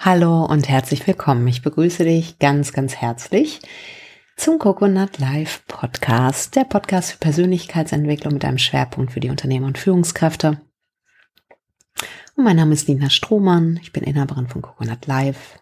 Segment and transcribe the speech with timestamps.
[0.00, 1.44] Hallo und herzlich willkommen.
[1.48, 3.60] Ich begrüße dich ganz, ganz herzlich
[4.36, 9.76] zum Coconut Live Podcast, der Podcast für Persönlichkeitsentwicklung mit einem Schwerpunkt für die Unternehmer und
[9.76, 10.60] Führungskräfte.
[12.36, 13.80] Und mein Name ist Nina Strohmann.
[13.82, 15.58] Ich bin Inhaberin von Coconut Live.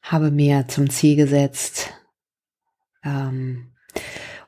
[0.00, 1.92] Habe mir zum Ziel gesetzt,
[3.04, 3.74] ähm,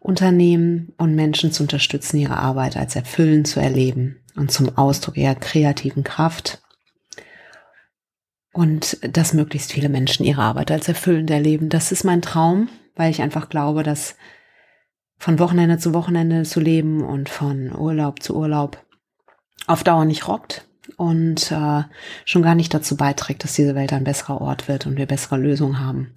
[0.01, 5.35] Unternehmen und Menschen zu unterstützen, ihre Arbeit als erfüllend zu erleben und zum Ausdruck ihrer
[5.35, 6.63] kreativen Kraft
[8.59, 11.69] und dass möglichst viele Menschen ihre Arbeit als erfüllend erleben.
[11.69, 14.17] Das ist mein Traum, weil ich einfach glaube, dass
[15.17, 18.85] von Wochenende zu Wochenende zu leben und von Urlaub zu Urlaub
[19.69, 20.67] auf Dauer nicht rockt
[20.97, 21.85] und äh,
[22.25, 25.39] schon gar nicht dazu beiträgt, dass diese Welt ein besserer Ort wird und wir bessere
[25.39, 26.17] Lösungen haben.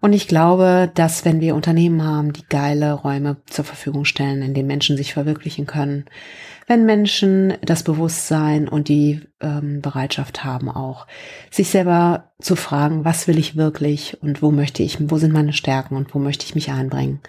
[0.00, 4.54] Und ich glaube, dass wenn wir Unternehmen haben, die geile Räume zur Verfügung stellen, in
[4.54, 6.06] denen Menschen sich verwirklichen können,
[6.66, 11.06] wenn Menschen das Bewusstsein und die ähm, Bereitschaft haben, auch
[11.50, 15.52] sich selber zu fragen, was will ich wirklich und wo möchte ich, wo sind meine
[15.52, 17.20] Stärken und wo möchte ich mich einbringen,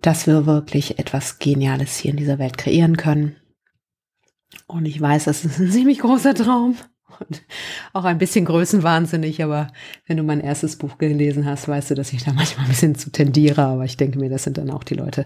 [0.00, 3.36] dass wir wirklich etwas Geniales hier in dieser Welt kreieren können.
[4.66, 6.76] Und ich weiß, das ist ein ziemlich großer Traum
[7.18, 7.42] und
[7.92, 9.68] auch ein bisschen größenwahnsinnig, aber
[10.06, 12.94] wenn du mein erstes Buch gelesen hast, weißt du, dass ich da manchmal ein bisschen
[12.94, 15.24] zu tendiere, aber ich denke mir, das sind dann auch die Leute,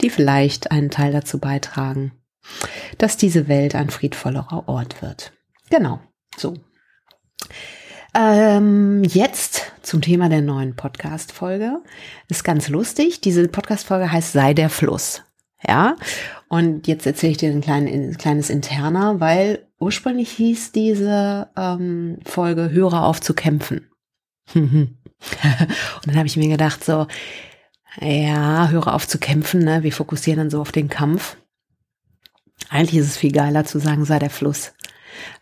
[0.00, 2.12] die vielleicht einen Teil dazu beitragen,
[2.98, 5.32] dass diese Welt ein friedvollerer Ort wird.
[5.70, 6.00] Genau,
[6.36, 6.54] so.
[8.14, 11.82] Ähm, jetzt zum Thema der neuen Podcast-Folge.
[12.28, 13.20] Ist ganz lustig.
[13.20, 15.22] Diese Podcast-Folge heißt Sei der Fluss.
[15.66, 15.96] Ja,
[16.48, 22.18] und jetzt erzähle ich dir ein, klein, ein kleines Interner, weil ursprünglich hieß diese ähm,
[22.24, 23.90] Folge Höre auf zu kämpfen.
[24.54, 24.96] und
[26.04, 27.06] dann habe ich mir gedacht, so,
[28.00, 29.82] ja, höre auf zu kämpfen, ne?
[29.82, 31.36] Wir fokussieren dann so auf den Kampf.
[32.70, 34.72] Eigentlich ist es viel geiler zu sagen, sei der Fluss,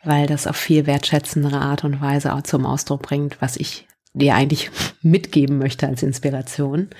[0.05, 4.35] weil das auf viel wertschätzendere Art und Weise auch zum Ausdruck bringt, was ich dir
[4.35, 4.71] eigentlich
[5.03, 6.91] mitgeben möchte als Inspiration.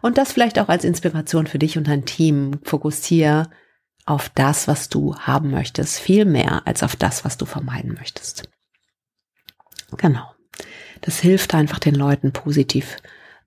[0.00, 2.58] Und das vielleicht auch als Inspiration für dich und dein Team.
[2.64, 3.48] Fokussiere
[4.04, 8.48] auf das, was du haben möchtest, viel mehr als auf das, was du vermeiden möchtest.
[9.96, 10.24] Genau.
[11.00, 12.96] Das hilft einfach den Leuten positiv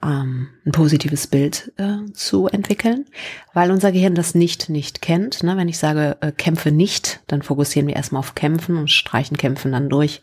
[0.04, 3.06] ähm, ein positives Bild äh, zu entwickeln,
[3.54, 5.44] weil unser Gehirn das nicht nicht kennt.
[5.44, 5.58] Ne?
[5.58, 9.72] Wenn ich sage, äh, kämpfe nicht, dann fokussieren wir erstmal auf Kämpfen und streichen Kämpfen
[9.72, 10.22] dann durch.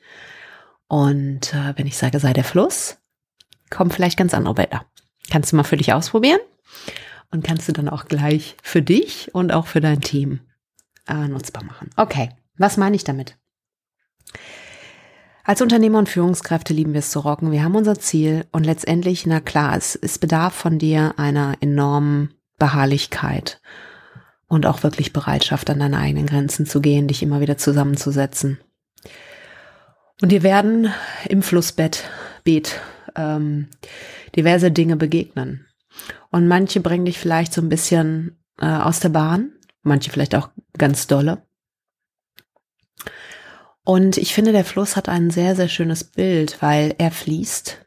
[0.88, 2.98] Und äh, wenn ich sage, sei der Fluss,
[3.70, 4.84] kommen vielleicht ganz andere Bilder.
[5.30, 6.40] Kannst du mal für dich ausprobieren
[7.32, 10.40] und kannst du dann auch gleich für dich und auch für dein Team
[11.08, 11.90] äh, nutzbar machen.
[11.96, 13.36] Okay, was meine ich damit?
[15.44, 17.50] Als Unternehmer und Führungskräfte lieben wir es zu rocken.
[17.50, 22.34] Wir haben unser Ziel und letztendlich, na klar, es, es bedarf von dir einer enormen
[22.58, 23.60] Beharrlichkeit
[24.46, 28.60] und auch wirklich Bereitschaft, an deine eigenen Grenzen zu gehen, dich immer wieder zusammenzusetzen.
[30.20, 30.92] Und dir werden
[31.28, 32.04] im Flussbett,
[32.44, 32.80] Beet,
[33.16, 33.68] ähm,
[34.36, 35.66] diverse Dinge begegnen.
[36.30, 40.50] Und manche bringen dich vielleicht so ein bisschen äh, aus der Bahn, manche vielleicht auch
[40.76, 41.42] ganz dolle.
[43.84, 47.84] Und ich finde, der Fluss hat ein sehr, sehr schönes Bild, weil er fließt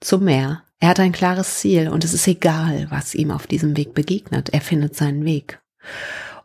[0.00, 0.62] zum Meer.
[0.78, 4.50] Er hat ein klares Ziel und es ist egal, was ihm auf diesem Weg begegnet.
[4.50, 5.60] Er findet seinen Weg.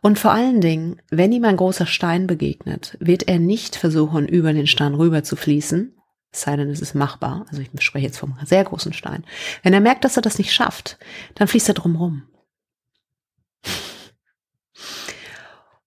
[0.00, 4.52] Und vor allen Dingen, wenn ihm ein großer Stein begegnet, wird er nicht versuchen, über
[4.52, 5.94] den Stein rüber zu fließen,
[6.32, 7.46] es sei denn, es ist machbar.
[7.50, 9.24] Also ich spreche jetzt vom sehr großen Stein.
[9.62, 10.98] Wenn er merkt, dass er das nicht schafft,
[11.34, 12.22] dann fließt er drumrum.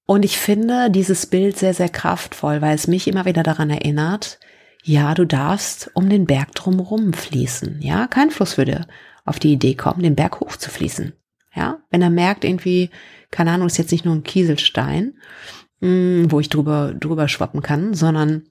[0.06, 4.40] Und ich finde dieses Bild sehr, sehr kraftvoll, weil es mich immer wieder daran erinnert,
[4.84, 7.82] ja, du darfst um den Berg drumherum fließen.
[7.82, 8.86] Ja, kein Fluss würde
[9.26, 11.14] auf die Idee kommen, den Berg hoch zu fließen.
[11.56, 12.92] Ja, wenn er merkt irgendwie,
[13.32, 15.18] keine Ahnung, ist jetzt nicht nur ein Kieselstein,
[15.82, 18.44] hm, wo ich drüber, drüber schwappen kann, sondern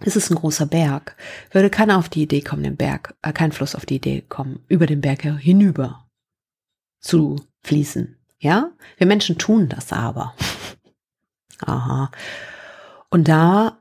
[0.00, 1.16] es ist ein großer Berg,
[1.50, 4.64] würde keiner auf die Idee kommen, den Berg, äh, kein Fluss auf die Idee kommen,
[4.68, 6.06] über den Berg hinüber
[7.00, 8.16] zu fließen.
[8.38, 10.34] Ja, wir Menschen tun das aber.
[11.60, 12.10] Aha.
[13.10, 13.78] Und da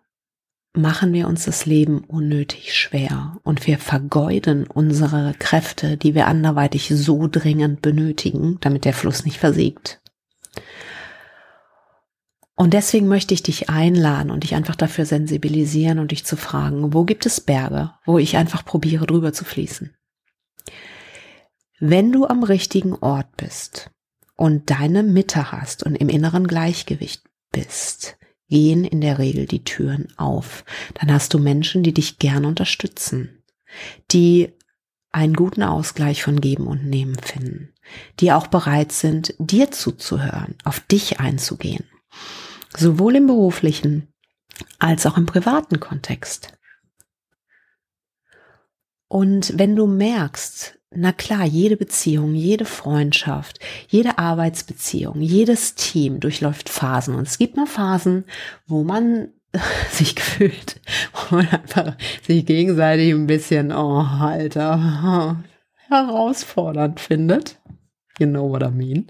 [0.74, 6.90] machen wir uns das Leben unnötig schwer und wir vergeuden unsere Kräfte, die wir anderweitig
[6.94, 10.02] so dringend benötigen, damit der Fluss nicht versiegt.
[12.60, 16.92] Und deswegen möchte ich dich einladen und dich einfach dafür sensibilisieren und dich zu fragen,
[16.92, 19.96] wo gibt es Berge, wo ich einfach probiere drüber zu fließen.
[21.80, 23.92] Wenn du am richtigen Ort bist
[24.36, 27.22] und deine Mitte hast und im inneren Gleichgewicht
[27.52, 28.18] bist,
[28.50, 30.66] gehen in der Regel die Türen auf.
[30.96, 33.44] Dann hast du Menschen, die dich gerne unterstützen,
[34.12, 34.54] die
[35.12, 37.74] einen guten Ausgleich von Geben und Nehmen finden,
[38.20, 41.86] die auch bereit sind, dir zuzuhören, auf dich einzugehen,
[42.80, 44.08] sowohl im beruflichen
[44.80, 46.54] als auch im privaten Kontext.
[49.08, 56.70] Und wenn du merkst, na klar, jede Beziehung, jede Freundschaft, jede Arbeitsbeziehung, jedes Team durchläuft
[56.70, 57.16] Phasen.
[57.16, 58.26] Und es gibt mal Phasen,
[58.66, 59.30] wo man
[59.92, 60.80] sich gefühlt,
[61.14, 61.96] wo man einfach
[62.26, 65.44] sich gegenseitig ein bisschen, oh, Alter,
[65.90, 67.60] herausfordernd findet.
[68.20, 69.08] You know what I mean.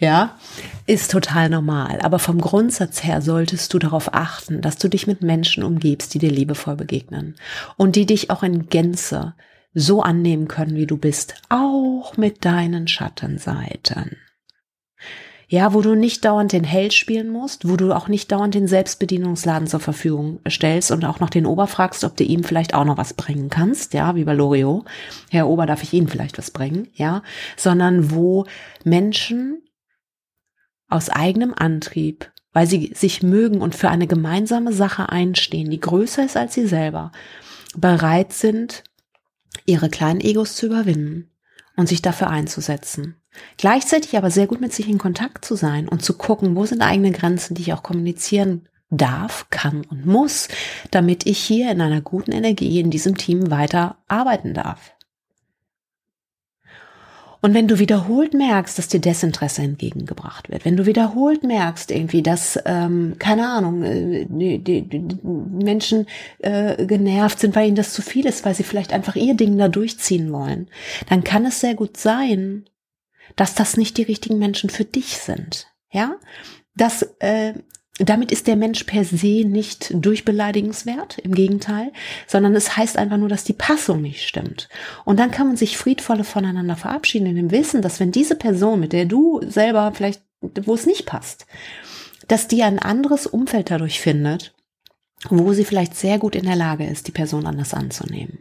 [0.00, 0.38] Ja,
[0.86, 2.00] ist total normal.
[2.00, 6.18] Aber vom Grundsatz her solltest du darauf achten, dass du dich mit Menschen umgibst, die
[6.18, 7.36] dir liebevoll begegnen
[7.76, 9.34] und die dich auch in Gänze
[9.74, 14.16] so annehmen können, wie du bist, auch mit deinen Schattenseiten.
[15.48, 18.68] Ja, wo du nicht dauernd den Held spielen musst, wo du auch nicht dauernd den
[18.68, 22.84] Selbstbedienungsladen zur Verfügung stellst und auch noch den Ober fragst, ob du ihm vielleicht auch
[22.84, 24.84] noch was bringen kannst, ja, wie bei Loriot.
[25.28, 27.22] Herr Ober, darf ich Ihnen vielleicht was bringen, ja,
[27.56, 28.46] sondern wo
[28.84, 29.60] Menschen
[30.90, 36.24] aus eigenem Antrieb, weil sie sich mögen und für eine gemeinsame Sache einstehen, die größer
[36.24, 37.12] ist als sie selber,
[37.76, 38.82] bereit sind,
[39.66, 41.30] ihre kleinen Egos zu überwinden
[41.76, 43.16] und sich dafür einzusetzen.
[43.56, 46.82] Gleichzeitig aber sehr gut mit sich in Kontakt zu sein und zu gucken, wo sind
[46.82, 50.48] eigene Grenzen, die ich auch kommunizieren darf, kann und muss,
[50.90, 54.92] damit ich hier in einer guten Energie in diesem Team weiter arbeiten darf.
[57.42, 62.22] Und wenn du wiederholt merkst, dass dir Desinteresse entgegengebracht wird, wenn du wiederholt merkst irgendwie,
[62.22, 66.06] dass, ähm, keine Ahnung, äh, die, die, die Menschen
[66.38, 69.56] äh, genervt sind, weil ihnen das zu viel ist, weil sie vielleicht einfach ihr Ding
[69.56, 70.68] da durchziehen wollen,
[71.08, 72.66] dann kann es sehr gut sein,
[73.36, 75.66] dass das nicht die richtigen Menschen für dich sind.
[75.92, 76.16] Ja,
[76.76, 77.54] dass äh,
[78.00, 81.92] damit ist der Mensch per se nicht durchbeleidigenswert, im Gegenteil,
[82.26, 84.68] sondern es heißt einfach nur, dass die Passung nicht stimmt.
[85.04, 88.80] Und dann kann man sich friedvolle voneinander verabschieden in dem Wissen, dass wenn diese Person,
[88.80, 91.46] mit der du selber vielleicht, wo es nicht passt,
[92.28, 94.54] dass die ein anderes Umfeld dadurch findet,
[95.28, 98.38] wo sie vielleicht sehr gut in der Lage ist, die Person anders anzunehmen.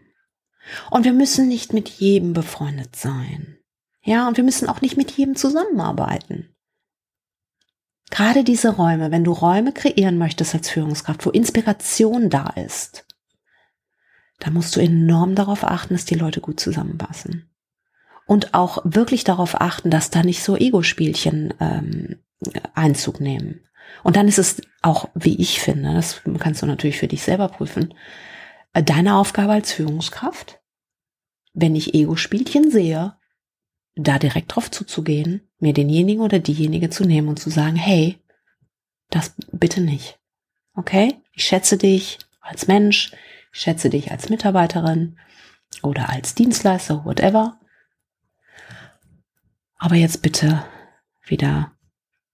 [0.89, 3.57] Und wir müssen nicht mit jedem befreundet sein.
[4.03, 6.49] Ja, und wir müssen auch nicht mit jedem zusammenarbeiten.
[8.09, 13.05] Gerade diese Räume, wenn du Räume kreieren möchtest als Führungskraft, wo Inspiration da ist,
[14.39, 17.49] da musst du enorm darauf achten, dass die Leute gut zusammenpassen.
[18.25, 22.19] Und auch wirklich darauf achten, dass da nicht so Ego-Spielchen ähm,
[22.73, 23.61] Einzug nehmen.
[24.03, 27.49] Und dann ist es auch, wie ich finde, das kannst du natürlich für dich selber
[27.49, 27.93] prüfen,
[28.73, 30.61] äh, deine Aufgabe als Führungskraft,
[31.53, 33.17] wenn ich Ego-Spielchen sehe,
[33.95, 38.17] da direkt drauf zuzugehen, mir denjenigen oder diejenige zu nehmen und zu sagen, hey,
[39.09, 40.19] das bitte nicht.
[40.75, 41.15] Okay?
[41.33, 43.11] Ich schätze dich als Mensch,
[43.51, 45.17] ich schätze dich als Mitarbeiterin
[45.83, 47.59] oder als Dienstleister, whatever.
[49.77, 50.65] Aber jetzt bitte
[51.25, 51.71] wieder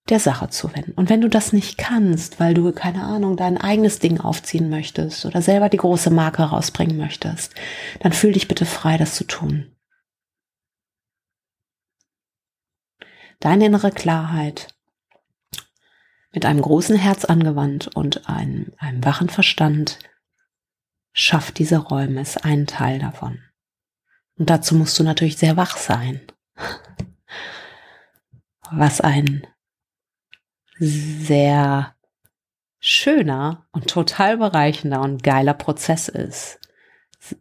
[0.09, 0.91] der Sache zu wenden.
[0.91, 5.25] Und wenn du das nicht kannst, weil du, keine Ahnung, dein eigenes Ding aufziehen möchtest
[5.25, 7.55] oder selber die große Marke rausbringen möchtest,
[8.01, 9.74] dann fühl dich bitte frei, das zu tun.
[13.39, 14.75] Deine innere Klarheit
[16.31, 19.99] mit einem großen Herz angewandt und einem, einem wachen Verstand
[21.13, 23.39] schafft diese Räume, ist ein Teil davon.
[24.37, 26.21] Und dazu musst du natürlich sehr wach sein.
[28.69, 29.47] Was ein
[30.77, 31.95] sehr
[32.79, 36.59] schöner und total bereichender und geiler Prozess ist,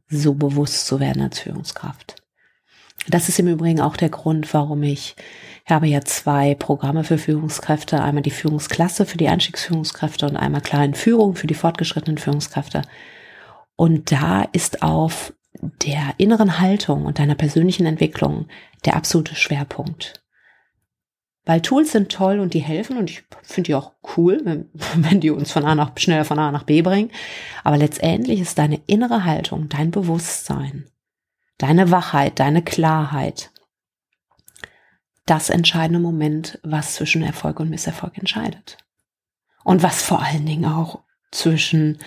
[0.08, 2.22] so bewusst zu werden als Führungskraft.
[3.08, 5.16] Das ist im Übrigen auch der Grund, warum ich
[5.66, 10.60] ich habe ja zwei Programme für Führungskräfte, einmal die Führungsklasse für die Einstiegsführungskräfte und einmal
[10.60, 12.82] kleinen Führung für die fortgeschrittenen Führungskräfte.
[13.74, 18.48] Und da ist auf der inneren Haltung und deiner persönlichen Entwicklung
[18.84, 20.22] der absolute Schwerpunkt.
[21.46, 25.20] Weil Tools sind toll und die helfen und ich finde die auch cool, wenn, wenn
[25.20, 27.10] die uns von A nach, schneller von A nach B bringen.
[27.62, 30.90] Aber letztendlich ist deine innere Haltung, dein Bewusstsein,
[31.56, 33.50] deine Wachheit, deine Klarheit,
[35.26, 38.78] das entscheidende Moment, was zwischen Erfolg und Misserfolg entscheidet.
[39.64, 41.98] Und was vor allen Dingen auch zwischen,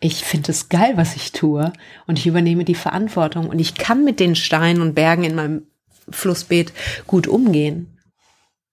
[0.00, 1.72] ich finde es geil, was ich tue
[2.06, 5.66] und ich übernehme die Verantwortung und ich kann mit den Steinen und Bergen in meinem
[6.10, 6.72] Flussbeet
[7.06, 7.98] gut umgehen,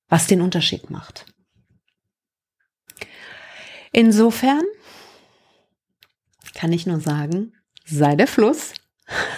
[0.08, 1.26] was den Unterschied macht.
[3.92, 4.64] Insofern
[6.54, 7.54] kann ich nur sagen,
[7.86, 8.74] sei der Fluss.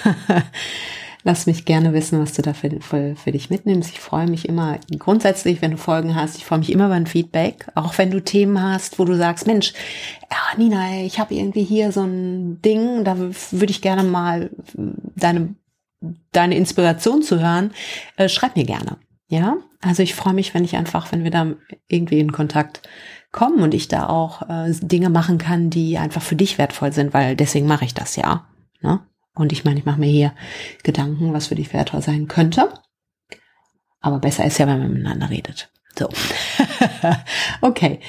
[1.25, 3.91] Lass mich gerne wissen, was du da für, für, für, dich mitnimmst.
[3.91, 6.37] Ich freue mich immer grundsätzlich, wenn du Folgen hast.
[6.37, 7.67] Ich freue mich immer über ein Feedback.
[7.75, 9.73] Auch wenn du Themen hast, wo du sagst, Mensch,
[10.29, 15.55] ja, Nina, ich habe irgendwie hier so ein Ding, da würde ich gerne mal deine,
[16.33, 17.71] deine Inspiration zu hören.
[18.17, 18.97] Äh, schreib mir gerne.
[19.29, 21.53] Ja, also ich freue mich, wenn ich einfach, wenn wir da
[21.87, 22.81] irgendwie in Kontakt
[23.31, 27.13] kommen und ich da auch äh, Dinge machen kann, die einfach für dich wertvoll sind,
[27.13, 28.45] weil deswegen mache ich das ja.
[28.81, 28.99] Ne?
[29.35, 30.33] Und ich meine, ich mache mir hier
[30.83, 32.71] Gedanken, was für dich wertvoll sein könnte.
[33.99, 35.69] Aber besser ist ja, wenn man miteinander redet.
[35.97, 36.07] So.
[37.61, 37.99] okay.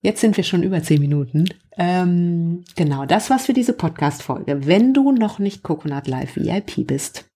[0.00, 1.46] Jetzt sind wir schon über zehn Minuten.
[1.76, 4.66] Ähm, genau, das war's für diese Podcast-Folge.
[4.66, 7.30] Wenn du noch nicht Coconut Live VIP bist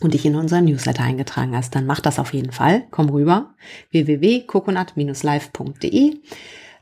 [0.00, 2.84] und dich in unseren Newsletter eingetragen hast, dann mach das auf jeden Fall.
[2.90, 3.56] Komm rüber.
[3.90, 6.20] www.coconut-live.de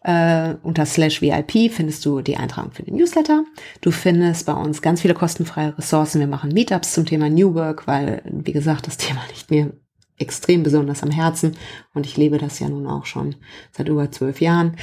[0.07, 3.45] äh, unter slash VIP findest du die Eintragung für den Newsletter.
[3.81, 6.21] Du findest bei uns ganz viele kostenfreie Ressourcen.
[6.21, 9.73] Wir machen Meetups zum Thema New Work, weil, wie gesagt, das Thema liegt mir
[10.17, 11.57] extrem besonders am Herzen
[11.93, 13.35] und ich lebe das ja nun auch schon
[13.73, 14.77] seit über zwölf Jahren.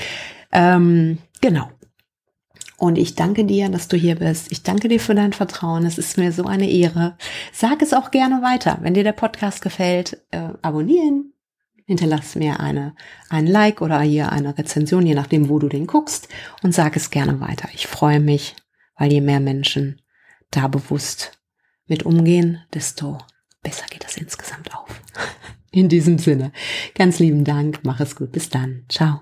[0.52, 1.70] Ähm, genau.
[2.78, 4.52] Und ich danke dir, dass du hier bist.
[4.52, 5.86] Ich danke dir für dein Vertrauen.
[5.86, 7.18] Es ist mir so eine Ehre.
[7.54, 8.80] Sag es auch gerne weiter.
[8.82, 11.33] Wenn dir der Podcast gefällt, äh, abonnieren,
[11.86, 12.96] hinterlass mir eine,
[13.30, 16.28] ein Like oder hier eine Rezension, je nachdem, wo du den guckst
[16.62, 17.70] und sag es gerne weiter.
[17.74, 18.56] Ich freue mich,
[18.98, 20.02] weil je mehr Menschen
[20.52, 21.40] da bewusst
[21.88, 23.18] mit umgehen, desto
[23.62, 25.02] besser geht das insgesamt auf.
[25.72, 26.52] In diesem Sinne,
[26.94, 29.22] ganz lieben Dank, mach es gut, bis dann, ciao.